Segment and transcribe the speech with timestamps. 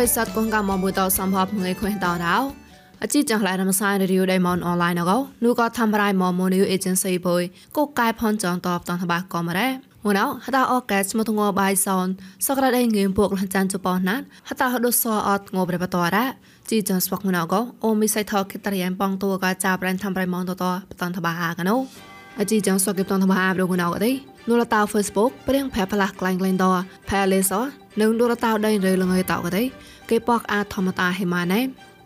[0.04, 2.36] ិស័តកងកាមមួយតសម្ភាប់ងើយခွេតដៅ
[3.02, 7.42] អជីចង្លែរំសាយរីយដៃមនអនឡាញកោនោះក៏ធ្វើរៃមមនីយអេเจนស៊ីបុយ
[7.76, 9.68] កូកែផនចងតបតងតបាក៏មករ៉េ
[10.04, 12.06] មួយណៅហតាអកែស្មទងបាយសន
[12.46, 14.16] សក្រដៃងៀមពួកលចានជប៉ុនណា
[14.48, 16.24] ហតាហដសអត់ងបរបតរ៉ា
[16.70, 21.76] ជីចងស្វកមួយណៅកោអូមីសៃថកេតរយ៉ាំបងតួក៏ចាប់រ៉ានធ្វើរៃមនតតបតងតបាកណូ
[22.40, 24.12] អជីចងស្វកេបតងតបាប្រគណៅកទេ
[24.48, 26.64] នូលតា Facebook ព្រៀងផែផ្លាស់ក្លែងក្លែងត
[27.08, 27.52] ផែលេស
[27.99, 29.63] នឹងនូលតាដៃរើលងើយតកទេ
[30.09, 31.59] គេបកអាធម្មតាហេម៉ាណែ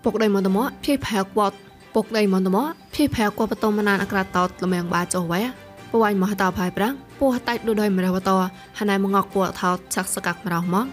[0.04, 1.58] ពុកដៃមន្តមភីផែកវត្ត
[1.96, 2.58] ពុកដៃមន្តម
[2.94, 5.42] ភីផែកវបតមណានអក្រាតតលមៀងបាចុះវ៉ែ
[5.92, 8.32] ពួយមហតោផៃប្រាំងពោះតៃដូចដោយមរវត
[8.80, 10.86] ហណៃមងកពួថោឆាក់សកាក់មរោមក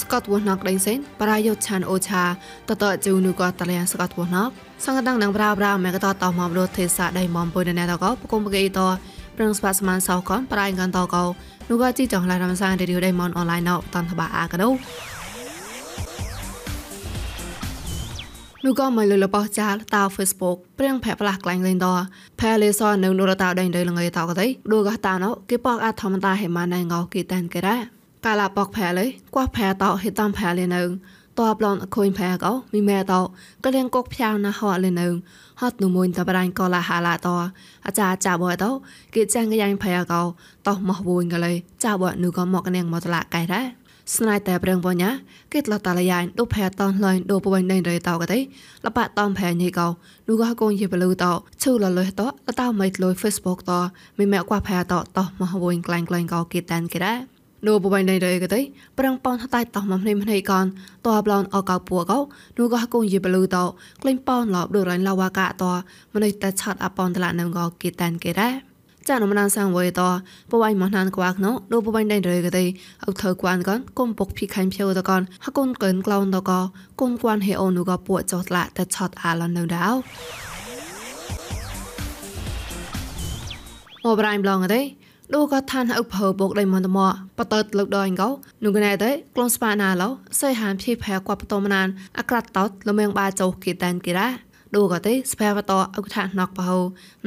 [0.00, 2.22] ស្កតវណកដេសេនប្រាយុឆានអូឆា
[2.68, 4.50] តតជូនូកតលៀងស្កតវណក
[4.84, 11.24] សង្កតាំងនឹងប្រាប្រាមេកតតមមរទេសាដៃមមពុយណែតកបគុំបកេតប្រឹងស្បាសមានសោកនប្រៃកានតកោ
[11.70, 14.68] នូកជីចងឡារំសានរីឌីអូដៃមនអនឡាញណោតនតបាអាកដោ
[18.64, 21.86] នោះក៏មកលើលបោះចាលតា Facebook ព្រៀងផែផ្លាស់ក្លែងលេងត
[22.40, 27.76] ផែលេសនៅនរតាដេញដេលងឯតកទេដូកតាណោគេបកអធម្មតាហេម៉ាណៃងោគេតានគេរ៉ា
[28.26, 30.82] កាលាបកផែលេកោះផែតោហេតំផែលេនៅ
[31.38, 33.20] តបឡនអខូនផែកោមីម៉ែតោ
[33.64, 35.08] ក៏លៀងកុកផ្យាវណាហត់លេនៅ
[35.60, 37.28] ហត់នុមួយតបរាញ់ក៏ឡាហាឡាត
[37.86, 38.70] អាចារ្យចាបតោ
[39.14, 40.22] គេចាំងកយ៉ាងផែកោ
[40.66, 41.52] តោមកវួនកលេ
[41.84, 43.62] ចាបនុក៏មកកនាងមកតឡាកែរ៉ា
[44.16, 45.10] ស្នៃតែប្រឹងបញ្ញា
[45.52, 48.38] គេតលតលយ៉ានដូផែតនលែងដូពវិញដេញរេតោកទេ
[48.84, 49.86] លបតំផែញីកោ
[50.28, 53.72] នូកកូនយេបលូតោឈូលលុយតោលតោមិនលុយ Facebook ត
[54.18, 58.60] មីម៉ែកួផែតោតោមកវិញក្លែងក្លែងកោគេតានគេដែរ នូបបៃណៃរេកទេ
[58.98, 60.66] ប្រឹងប៉នតៃតោះមកនេះនេះកន
[61.06, 62.18] តបឡនអកោពួកោ
[62.58, 63.64] នូកកូនយេបលូតោ
[64.02, 65.72] ក្លែងប៉នឡបដូរៃឡាវកាតោ
[66.14, 68.54] ម្នេះតែឆាត់អប៉នតឡានងកោគេតានគេដែរ
[69.08, 70.02] ចានមណានសាងវេត
[70.50, 72.64] បបៃមណានក្វាកណូដូបបៃដៃរេកទេ
[73.04, 76.50] អុថើគួនកនគុំពុកភីខាញ់ភៀវតកនហកូនកិនក្លូនតក
[77.00, 79.80] គុំគួនហេអូនូកពួចោតឡាតែឆតអាឡននៅដៅ
[84.04, 84.80] អូប្រៃមឡងទេ
[85.34, 88.28] ដូក៏ឋានឧបភើបុកដៃមន្តមកបតើលឹកដល់កោ
[88.64, 90.08] នោះកណែទេក្លងស្ប៉ាណាឡោ
[90.40, 94.28] សៃហានភីផែគាត់បតមណានអក្រាត់តោតលមៀងបាចោគីតានគីរ៉ា
[94.76, 96.78] ដូកទេស្ភាវតអុកថាណកបហោ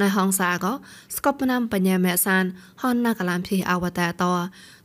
[0.02, 0.74] ណៃហងសាក៏
[1.16, 2.44] ស្កបណាំបញ្ញាមេសាន
[2.82, 4.24] ហនណាកឡាំភីអវតាត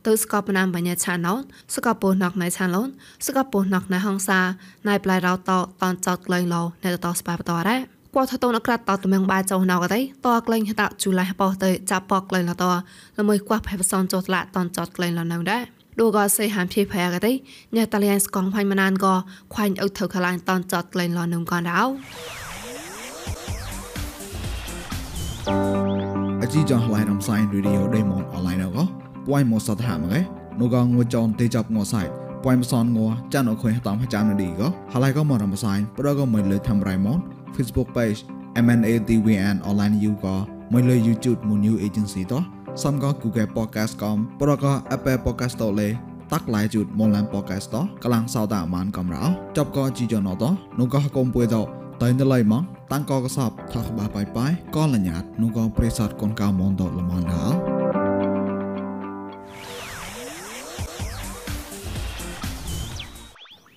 [0.07, 1.33] ទៅស្កបណាំបញ្ញាឆាណោ
[1.75, 2.89] ស្កបពោណកណៃឆានឡូន
[3.25, 4.39] ស្កបពោណកណៃហងសា
[4.87, 5.39] ណៃប្លៃរោត
[5.81, 12.65] តនចតក្លែងឡោនៅតស្ភាវតរ៉ា គាត់ថតនក្រាត់តតមងបាចោណៅកទេតក្លែងតជូឡៃបោទៅចាប់បកក្លែងឡត
[13.19, 15.63] ល្មើគាត់ផែផ្សនចតឡាតនចតក្លែងឡនៅដែរ
[15.99, 17.31] ដូក៏សេហានភីផែកទេ
[17.75, 19.13] ញ៉ាតលៀនស្កងផាញ់មណានក៏
[19.53, 21.81] ខ្វាញ់អុថៅខឡាញតនចតក្លែងឡនឹងកនដៅ
[26.41, 28.83] អជីចងឡៃរំសាយរីឌីអូដេម៉ុនអនឡាញក៏
[29.27, 30.21] ពួយមកសតហាមកឯ
[30.59, 32.07] នោះក៏ងួចចនទេចាប់ងួសាយ
[32.43, 37.19] ពួយមកសនងួចានអខុយតាមចាំនឌីក៏ហឡៃក៏មករំសាយប្រក៏មិនលើធ្វើរៃម៉ុន
[37.55, 38.19] Facebook page
[38.65, 40.35] MNATVN online you ក៏
[40.73, 42.43] មិនលើ YouTube មួយ new agency តោះ
[42.83, 45.89] សំក៏ Google Podcast កំប្រក៏ Apple Podcast តលេ
[46.31, 49.23] តាក់ឡៃជូតមនឡាន podcast តកលាំងសោតាមានកំរោ
[49.57, 50.43] ចប់ក៏ជីចណត
[50.79, 51.57] នោះក៏កុំពួយត
[52.01, 57.45] តែនៅឡៃមកតាំងកកសបថខបាបាយបាយក៏លញ្ញាតនោះក៏ប្រេសតកូនកៅមនដលមនដា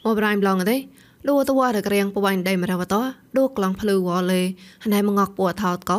[0.07, 0.77] អូប្រៃប្លងទេ
[1.29, 2.95] ដូតវ៉ារក្រៀងបបាញ់ដៃមរវត
[3.39, 4.43] ដូក្លងភ្លឺវលេ
[4.85, 5.99] ហណៃមងកពួថោតកោ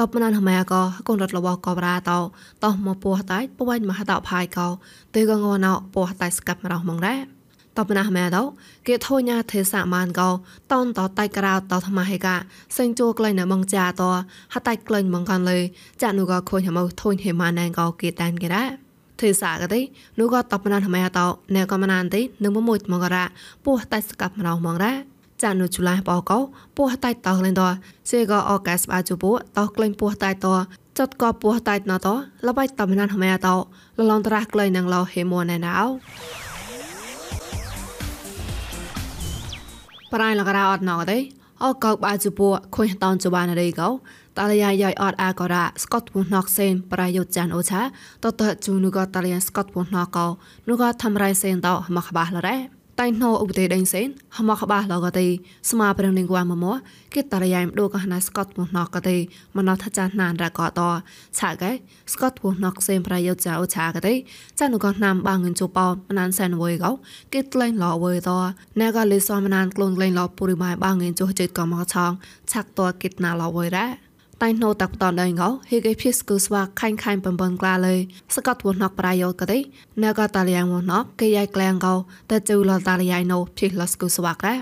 [0.00, 2.18] តបណានហមែកោកូនរត់លបកបរាតោ
[2.64, 4.68] តោមកពួតៃបបាញ់មហតផាយកោ
[5.14, 7.18] ទេកងណោពួតៃស្កាប់មរោមងដែរ
[7.78, 8.42] តបណាស់ម៉ែដោ
[8.86, 10.30] គេធូញាទេសាមានកោ
[10.72, 12.34] តនតតៃក្រៅតថ្មហេកា
[12.76, 14.02] សេងជួក្លែងនៅបងចាត
[14.54, 15.58] ហតៃក្លែងបងកាន់លេ
[16.02, 18.89] ចានុក៏ខូនហមធូនហេម៉ាណែកោគេតានគេរ៉ា
[19.22, 19.80] ទេសាកទេ
[20.18, 23.24] នោះក៏តបណាស់ម៉ែតោណែក៏មណានទេនឹងមួយមករ៉ា
[23.64, 24.92] ពោះតៃស្កាប់មរោមងរ៉ា
[25.42, 26.38] ចានុជូឡាបោកោ
[26.76, 27.62] ពោះតៃតោលេងត
[28.10, 30.46] សេក៏អកាសបាជូពោតោក្លែងពោះតៃត
[30.98, 32.08] ចត់ក៏ពោះតៃណត
[32.46, 33.54] លបៃតបណាស់ម៉ែតោ
[33.98, 35.76] លឡងត្រាស់ក្លែងនឹងឡោហេមួណែណៅ
[40.12, 41.18] ប្រៃលករអត់ណងទេ
[41.62, 43.88] អកោបាជពួខុញតនជបានរីកោ
[44.40, 47.82] តាលយាយអត់អាករ៉ាស្កតពូណកសេនប្រយុចានអូឆា
[48.24, 50.26] តតជូនូកតាលយាស្កតពូណកោ
[50.68, 55.26] នូកធ្វើរៃសេនតមកបាឡរ៉េតៃណូឧបទេដេញសេនហមខបាឡកទេ
[55.70, 56.66] ស្មាប្រឹងនឹងគួមម
[57.14, 59.16] គេតរយ៉ៃមដូកហណាស្កតពុណកទេ
[59.56, 60.80] មណថចាណានរកត
[61.38, 61.70] ឆាកែ
[62.12, 64.14] ស្កតពុណកសេនប្រយោចៅឆាកទេ
[64.58, 66.90] ចានុកណាំបាងងជូប៉ោមណានសែនវយកោ
[67.32, 68.30] គេក្លែងឡវយត
[68.80, 72.12] ណែកលេសមណានក្លូនក្លែងឡពុរិម៉ៃបាងងជូចិត្តកមកឆង
[72.52, 74.09] ឆាក់តគិតណាឡវយរ៉ា
[74.42, 77.94] តៃណូតាក់តនដៃងោហេកេភីស្គូស្វាខាញ់ខាញ់បំបំក្លាលើ
[78.34, 79.58] សកតវណកប្រយោកទេ
[80.02, 81.94] ណកតាលៀងវណកគេយ៉ៃក្លែងកោ
[82.30, 84.54] តែជូលតាលយ៉ៃណូភីលស្គូស្វាក្រែ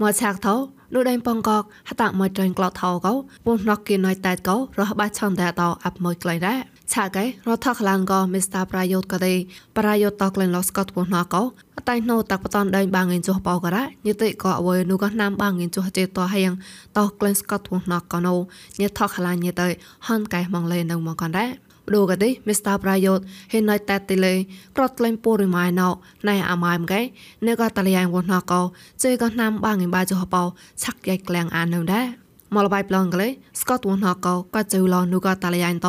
[0.00, 0.54] មកឆាក់ថោ
[0.94, 3.12] នោះដៃបងកកហតាមកត្រែងក្លោថោកោ
[3.44, 9.34] ពុនណកគីណៃតែកោរហបាឆនតែតអាប់មួយក្លែងដែរ ឆាកែរថខ្លានក៏មីស្តាប្រយោជន៍ក៏ទេ
[9.76, 11.42] ប្រយោជន៍តក្លែងឡស្កតពុណកោ
[11.88, 16.52] តៃណូតាក់បតនដេញបាងងិនចុះបោក៏រ៉ាញិតិក៏អវយនូក៏ណាំបាងងិនចុះចេតហៀង
[16.96, 18.34] តក្លែងស្កតពុណកោណូ
[18.80, 19.68] ញិថខ្លានញិតិ
[20.08, 21.50] ហនកែមកលេនៅមកកនដែរ
[21.94, 24.34] ដូកទេមីស្តាប្រយោជន៍ហេណៃតែតិលេ
[24.76, 25.88] ក្រត់ក្លែងពូរិម៉ៃណោ
[26.28, 27.00] ណៃអាម៉ៃមកែ
[27.46, 28.60] នៅក៏តលយ៉ាងវណកោ
[29.02, 30.42] ជេក៏ណាំបាងងិនបាចុះបោ
[30.82, 32.21] ឆាក់យ៉ៃក្លែងអាននៅដែរ
[32.54, 33.28] មកលបៃប្លងកលេ
[33.60, 35.88] ស្កតវណកោក៏ជូឡនូក៏តលយ៉ាងត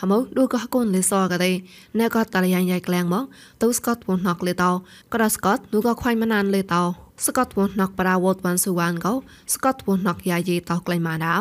[0.00, 1.50] ហមឌូក៏កូនលេសក៏ទេ
[1.98, 3.24] ណែក៏តលយ៉ាងយ៉ៃក្លែងមក
[3.62, 4.70] ទៅស្កតវណកលេតោ
[5.12, 6.82] ក៏ស្កតនូក៏ខ្វាញ់មណានលេតោ
[7.26, 9.12] ស្កតវណកប្រាវតវ៉ាន់ស៊ូវ៉ានកោ
[9.54, 11.34] ស្កតវណកយ៉ាយីតោក្លែងម៉ាដៅ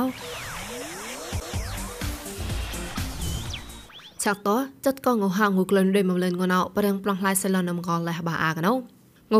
[4.24, 4.50] ឆាក់ត
[4.86, 8.72] ចិត្តក៏ងហាងងក្លែងដូចមកលេងងណៅប្រឹងប្លង់ឡាយសិលនំកលលះបាអាកណៅ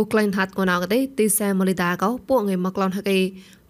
[0.02, 3.18] ងក្លែងថាត់ងណៅកទេទីសែមលីតាកោពួកងេមកក្លនហកេ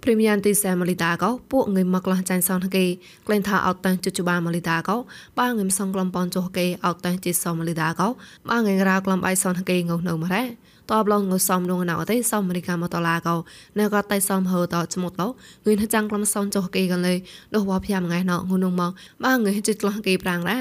[0.03, 2.85] ព្រីមៀមទីសែម៉ាលីតាកោពួកងឹមមកលះចាញ់សនគេ
[3.27, 4.97] ក្លែងថាអត់តាំងជជបាម៉ាលីតាកោ
[5.39, 8.07] បាងឹមសងក្លំប៉នចុះគេអត់តាំងជីសម៉ាលីតាកោ
[8.49, 10.43] បាងឹងរ៉ាក្លំបៃសនគេងនៅមករ៉េ
[10.91, 13.35] តបឡងងសំនងណៅទេសំអមេរិកាមកតឡាកោ
[13.79, 17.13] នៅក៏តៃសំហឺតចមុតឡងឿនចាំងក្លំសំចុះគេកលេ
[17.55, 18.91] ដោះវ៉ាភៀមងៃណងងុនងមក
[19.23, 20.59] បាងឹងជិតក្លំគេប្រាំងរ៉ា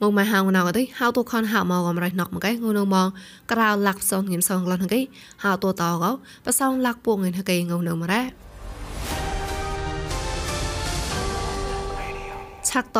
[0.00, 3.08] មកមកហៅណៅទេហៅទូខនហៅមកកំរៃណកមកឯងនៅមក
[3.52, 5.00] ក្រៅលាក់សងងៀមសងក្លនគេ
[5.42, 6.10] ហៅទូតកោ
[6.44, 8.51] បសងលាក់ពួកងឿនគេងនៅមករ៉ា
[12.72, 12.98] ឆាក់ត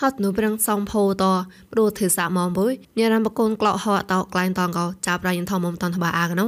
[0.00, 1.24] ហត់នូប្រឹងសំផោត
[1.72, 6.46] ព្រោះធ្វើសាក់មកបុយញ៉ាំបកូនក្លោហតតក្លែងតងកោចាប់រៃថមមតនតបាអាកណូ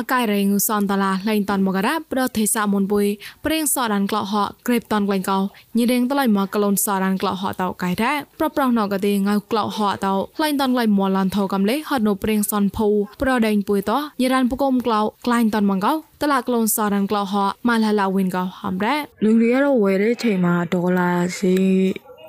[0.00, 3.06] អកាយរេងូសនតឡាលេងតនមករាប្រទេសមុនពុយ
[3.44, 5.38] ព្រៀងសរានក្លោហកក្រេបតនក្លែងកោ
[5.76, 12.88] ញីរៀងតឡៃមកក្លូនសរានក្លោហកតោកាយរ៉ាប្រប្រោណកទេងៅក្លោហកតោលេងតនក្លែងមលានថោកំលេហត់នៅព្រៀងសនភូ
[13.22, 15.92] ប្រដេងពុយតោញីរានពកុំក្លោក្លែងតនមកោ
[16.22, 21.56] តឡាក្លូនសរានក្លោហកម៉ាឡាឡាវិនកោហំរ៉ានឹងរៀរវេរេឆេម៉ាដុល្លារស៊ី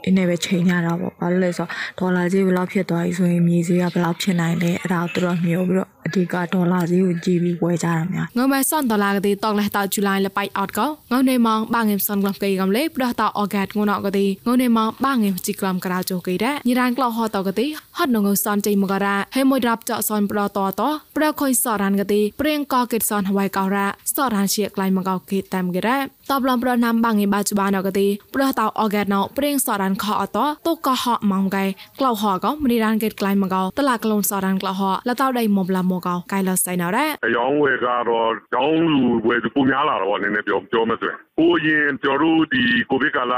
[0.09, 17.67] အနေပဲချိန်ရတာပေါ့ဘာလို့လဲဆိုတော့ဒေါ်လာဈေးဘယ်လောက်ဖြစ်သွားပြီဆိုရင်မြေဈေးကဘယ်လောက်ဖြစ်နိုင်လဲအဲ့ဒါကိုသူတို့မျိုးပြီးတော့အဓိကဒေါ်လာဈေးကိုကြည့်ပြီးဝယ်ကြတာများငုံမဲဆွန်ဒေါ်လာကတိတောက်လဲတောက်ဇူလိုင်လပိုက်အော့ကောငုံနေမောင်ဘာငင်ဆွန်ကလပ်ကေကံလေပဒတာအော်ဂတ်ငုံနောက်ကတိငုံနေမောင်ဘာငင်ជីကလမ်ကရာချိုကေတဲ့ညီရန်ကလဟောတောက်ကတိ
[17.97, 20.83] ហត់នងសនជ័យមករាហេមួយរាប់ចកសនប្រតត
[21.17, 25.99] ប្រខុយសរានកទីព្រៀងកកេតសនហវៃកោរ៉ាសរានជាក្លៃមកកោគេតាមគេរ៉ា
[26.31, 31.66] តបឡំប្រណាំបាងឯបាចបានកទីប្រតោអកែតណោព្រៀងសរាន န်ခါအတော့တုတ်ကဟမောင်ကဲ
[32.00, 43.34] ကလောက်ဟကောမနီရန်ဂိတ်ကလိုင်းမကောတလကလုံးစော်ရန်ကလောက်ဟလတောက်တိုင်မဘလာမကောကဲလဆိုင်နော်တဲ့အယောင်းဝယ်ကတော့ကျောင်းလူဝယ်ကိုများလာတော့ဗောနည်းနည်းပြောပြောမစွဲကိုရင်ကျွန်တော်တို့ဒီကိုဗစ်ကာလ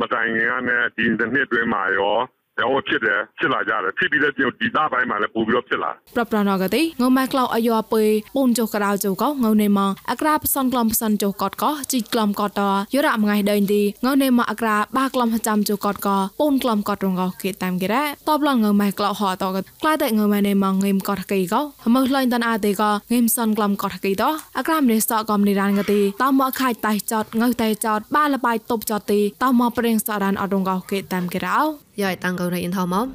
[0.00, 2.16] မတိုင်ခင်ကနဲ့ဒီနှစ်တွင်းမှာရော
[2.61, 12.61] ရောဖြစ်တယ်ဖြစ်လာကြတယ်ဖြစ်ပြီးတဲ့ဒီဒေသပိုင်းမှာလည်းပို့ပြီးတော့ဖြစ်လာប្រប្រណកទេងម៉ែក្លោអាយ៉ពុយពូនចុះក្រៅចុះកោងនេម៉អក្រាផ្សំក្លំផ្សំចុះកតកោជីក្លំកត
[12.93, 21.61] យរ៉ាមួយដេញទីងនេម៉អក្រាបាក្លំចាំចុះកតកោពូនក្លំកតរងកោគេតាមគេរ៉ាតបឡងងម៉ែក្លោហតកក្លាតែងម៉ែនេម៉ងេមកតកេកោ
[21.95, 24.23] មើលលាញ់តានអាទេកោងេមសនក្លំកតកេត
[24.57, 33.06] អក្រាមនេសកំនិរានកទីតមកខាយតៃចតងើតៃចតបាលបាយតុបចតទីតមកប្រេងសរានអត់រងកោគេតាមគេរ៉ា យ៉ៃតាំងកោរៃអ៊ីនថមម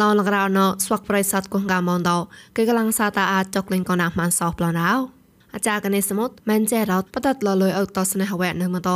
[0.00, 2.18] ឡងក្រៅណស្វាក់ប្រៃសាត់កងកាមនដោ
[2.56, 4.94] គេកំឡុងសាតាអាចចកលេងកណាស់ម៉ានសោះប្លនអោ
[5.54, 8.90] អាចារ្យកនេសមុតមែនចែរោតបតតលលុយអុតស្នេហវៈនៅមត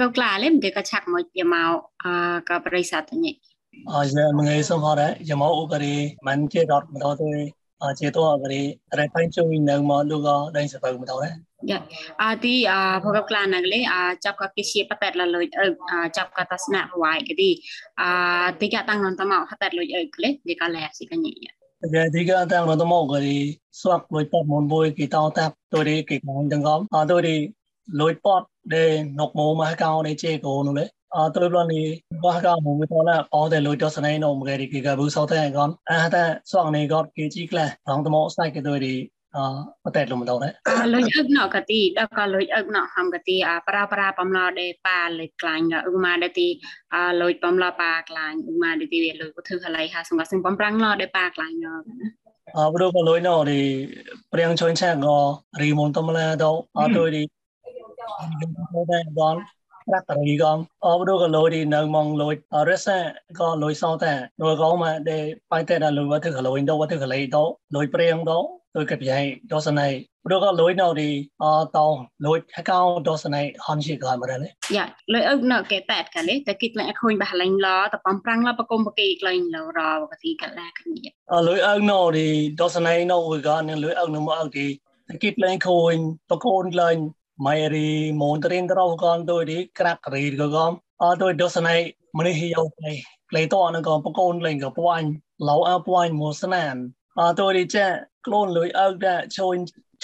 [0.00, 1.70] កក្លាលេមិនទេក៏ឆាក់មកយ៉ាមក
[2.04, 2.06] អ
[2.48, 3.32] ក៏ប្រិស័តញ៉េ
[3.90, 5.94] អរយ៉ាមកសុំហរយ៉ាមកអូករី
[6.26, 7.30] មិនជារត់មកទៅ
[7.82, 8.62] អជាតអករី
[8.98, 11.16] រ៉ៃផៃជួយនៅមកលោកក៏ដេញសបើមកទៅ
[11.70, 11.78] យ៉ា
[12.22, 13.94] អទីអមកក្លាណាកលេអ
[14.24, 15.66] ចាប់ក៏គេជាបតែលលុយអឺ
[16.16, 16.54] ចាប់ក៏ត
[21.82, 25.30] ស្នាក់វាយគេទីអទីកតាំងនតមកហតែលុយអឺក្លេទីកលែស៊ីកញ៉េ cái thì cái đang nó mo cái swap với tập môn bôi cái tao
[25.30, 27.48] tập tôi đi cái con đừng có à tôi đi
[27.92, 31.68] lối pot để nọc mồ mà cao để chơi cổ nữa đấy à tôi luôn
[31.68, 34.44] đi qua cao mồ với tôi là ở đây lối cho sân này nó một
[34.46, 37.48] cái cái cái bữa sau thế con à ta swap này con cái chi
[39.34, 46.48] là thằng tôi mo sai cái tôi đi អបតែលំដងដែរអលុយអឹកណកទីដកលុយអឹកណហំកទីអាប្រាប្រាបំឡដេប៉ាលេក្លាញ់ឧបមាដេទី
[46.94, 51.74] អលុយបំឡប៉ាក្លាញ់ឧបមាដេទីលុយពុធឺហឡៃហាសង្កសឹងបំប្រាំងឡដេប៉ាក្លាញ់ណា
[52.58, 53.60] អបរក៏លុយណឌី
[54.32, 55.16] ព្រៀងជួយឆាក៏
[55.60, 57.22] រីមុនតំឡាទៅអត់ដូចឌី
[58.90, 59.40] ដែរដល់
[59.88, 62.34] ប្រាក់តរីកងអបដូក៏លុយទីនៅម៉ងលុយ
[62.68, 62.98] រេសា
[63.40, 64.12] ក៏លុយសោតែ
[64.42, 69.18] លុយកងមកដែលបាយតែដល់លុយវត្តកលុយដល់វត្តកលីដល់លុយព្រៀងដល់ដូចកបយ៉ៃ
[69.52, 69.88] ដល់ស្នៃ
[70.26, 71.10] ព្រោះក៏លុយនៅទី
[71.42, 71.44] អ
[71.76, 71.86] តោ
[72.26, 74.38] លុយហកោដល់ស្នៃហនជាក៏មកដែរ
[74.76, 81.00] យ៉ាលុយអឹកនៅកែតែតកាលេតែគិតលែងអខូនបះលែងឡតបំប្រាំងឡបកុំបកីក្លែងឡរវកទីកលាគ្នា
[81.34, 82.26] អលុយអឹកនៅទី
[82.60, 84.66] ដល់ស្នៃនៅក៏នឹងលុយអឹកនៅមកអឹកទី
[85.22, 85.94] គិតលែងខូន
[86.30, 86.96] បកូនលែង
[87.46, 90.64] Mary Montering ក៏ក៏ដូចនេះក្រាក់រីក៏ក៏
[91.02, 91.74] អត់ដូចដសណៃ
[92.16, 92.92] មនុស្សយកផ្លេ
[93.30, 95.02] ផ្លេតអនក៏បកូនលេងក៏ពួន
[95.48, 96.74] លោអើពួនមកស្នាន
[97.18, 97.86] អត់ដូចចា
[98.26, 99.54] ក្លូនលុយអើដែរជួយ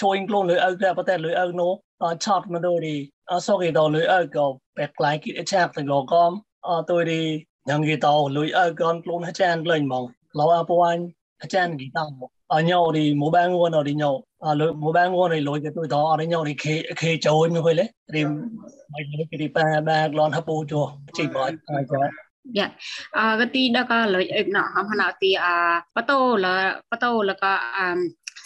[0.01, 1.71] ជួយក្លូនលុយអើដែរប៉ុន្តែលុយអើនោះ
[2.03, 2.99] អត់ឆត់មកដូចនេះ
[3.31, 4.45] អត់សូគេដល់លុយអើក៏
[4.77, 6.23] បែបខ្លាំងគិតឆាប់ទាំងលោកក៏
[6.67, 7.25] អត់ដូចនេះ
[7.67, 10.05] ញ៉ាំគេតោលុយអើក៏ក្លូនអាចារ្យលេងហ្មង
[10.39, 10.95] លោអើពួន
[11.41, 15.39] អាចារ្យគេតោមក ở nhau thì mỗi ba nguồn ở đi nhau à, lối mỗi ba nguồn thì
[15.39, 18.23] lối cái tôi đó ở đi nhau thì khi khi cháu mới phải lấy thì
[18.23, 22.01] mấy lối cái đi ba ba lon hấp bù cho chị bởi ai cháu
[22.43, 22.69] dạ
[23.11, 26.81] à, cái tí đó có lợi ích nó không nào thì à bắt đầu là
[26.91, 27.57] bắt đầu là có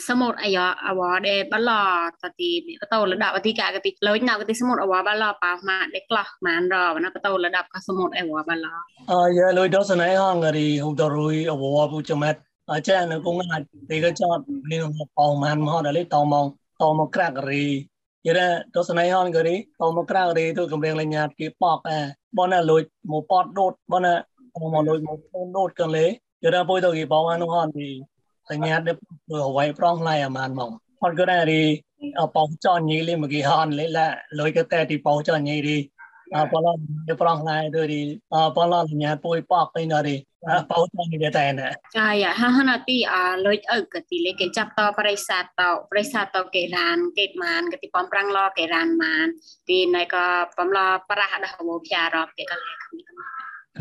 [0.08, 3.54] số một ai đó à vợ để bắt lò thì bắt đầu là đọc thì
[3.58, 6.00] cả cái tí lối nào cái tí số một à bắt lò bảo mà để
[6.10, 8.70] lò mà ăn rồi nó bắt đầu là đọc cái số một ai bắt lò
[9.08, 11.46] à dạ lối đó sau này ha người thì hôm đó rồi
[12.06, 12.38] cho mệt
[12.72, 14.42] អញ្ចឹងនៅគង់អាចពេលក៏ចប់
[14.72, 16.46] នេះមកប៉ោម៉ានមកដល់លេតមក
[16.82, 17.64] តមកក្រាក់រី
[18.28, 18.40] យរ
[18.76, 22.00] ទស្សនាហនក៏រីតមកក្រាក់រីទូកម្រៀងលញ្ញាគេប៉កអែ
[22.38, 24.14] បងណាលួចមកប៉តដូតបងណា
[24.74, 26.10] មកលួចមកធូនដូតកលេយ
[26.54, 27.90] រពុយទៅគេប៉ោម៉ានហនរី
[28.50, 30.70] សញ្ញាដឹកធ្វើអ្វីប្រងឡៃអាម៉ានមក
[31.02, 31.64] ហនក៏ដែររី
[32.36, 34.08] ប៉ោចញីលេមកគេហនលេឡា
[34.40, 35.78] លួចក៏តែទីប៉ោចញីរី
[36.32, 36.72] Apala
[37.08, 38.02] de prang nai de di
[38.32, 40.16] apala nya poi pak kai na di
[40.70, 43.16] pau tang ni de ta na ចាយហាហណាទីអ
[43.46, 49.28] លុយអើកទីលេគេចាប់តបរិស័ទតបរិស័ទតគេរានកេតម៉ានកទីបំប្រាំងឡគេរានម៉ាន
[49.70, 50.26] ទីណៃក៏
[50.58, 53.14] បំឡប្រះដោះមកជារកគេកលែគ្នា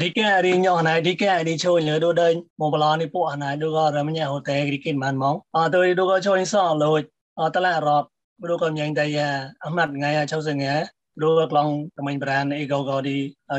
[0.00, 3.60] Rika ari nyo hanai rika ari choi le do dai mo bla ni pu hanai
[3.60, 6.62] do ga ram nya ho te rika man mong a to do ga choi so
[6.80, 8.08] lo a ta la rop
[8.40, 9.28] do ko nyang dai ya
[9.66, 10.88] amat ngai a chau sing ya
[11.20, 13.16] luego long tamai brand e go go di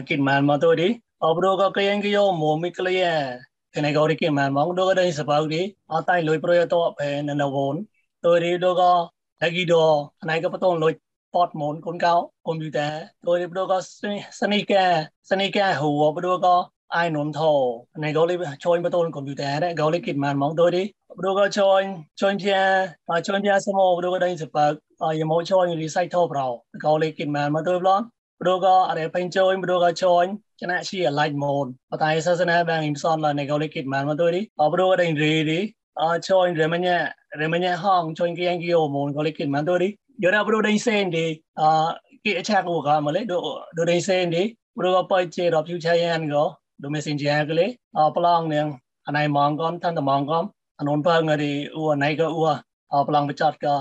[0.08, 0.88] kit man ma to di
[1.22, 3.14] obro go kyen ki yo mo mi klye
[3.74, 6.54] kene go di kit man mong do dai sa pau di a tai loi pro
[6.60, 7.86] yo to pe na na won
[8.24, 8.92] to di do go
[9.40, 9.84] da gi do
[10.28, 10.94] nai go patong loi
[11.34, 12.92] pot mon kon kao computer
[13.26, 13.78] to di do go
[14.40, 14.92] sneaker
[15.30, 16.56] sneaker hu obro go
[16.88, 20.14] ai nôm thầu này gấu lấy cho anh bắt tôi computer đấy gấu lấy kịp
[20.14, 23.58] màn mong tôi đi đồ có cho anh cho anh kia và cho anh kia
[23.66, 26.98] xem mô đồ có đây sẽ bật và giờ mỗi cho anh recycle vào gấu
[26.98, 28.10] lấy kịp màn mà tôi lo
[28.40, 31.12] đồ có ở đây phanh cho anh đồ có cho anh cho nên chỉ là
[31.12, 33.84] light mode và tại sao sẽ này bằng im son là này gấu lấy kịp
[33.84, 35.72] màn mà tôi đi và đồ có đây rì đi
[36.22, 39.14] cho anh rồi mà nhẹ rồi mà nhẹ hong cho anh kia anh kia môn
[39.14, 41.40] gấu lấy kịp màn tôi đi giờ nào đồ đây xem đi
[42.24, 45.52] kia chắc của cả mà lấy đồ đồ đây xem đi đồ có phải chơi
[45.52, 47.66] đọc chữ chơi anh gấu domesingjiagale
[48.16, 48.70] plong niang
[49.08, 50.46] anai mong kon tan ta mong kon
[50.80, 52.42] anon pa ngari u anai ka u
[53.08, 53.74] plong bachat ka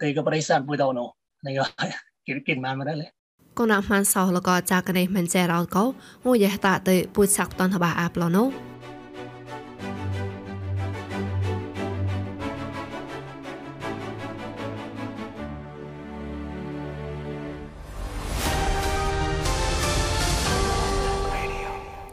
[0.00, 1.04] te ka parisan pu daw no
[1.44, 1.64] nei ga
[2.26, 3.08] kin kin man ma da le
[3.58, 5.84] គណៈមានសោះលកចាកនេះមិនចេះរកោ
[6.26, 8.69] មួយយះតាទៅពួយសាក់តនតបាអាប់ឡោនោះ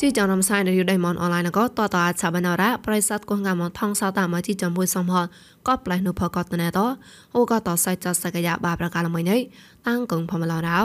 [0.02, 5.28] ជីចងរំសាយនៅយូដៃមនអនឡាញក៏តតអាចបណរ៉ាប្រិស័តកងងាមថងសតាមកជីចំមួយសំហត
[5.68, 6.80] ក៏ផ្លែនុផកតណែត
[7.36, 9.40] អូក៏តសៃចសកយាបាប្រកាលមួយនេះ
[9.88, 10.80] តាំងកងផមឡរោ